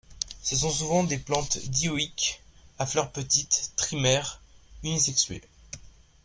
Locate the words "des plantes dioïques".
1.03-2.41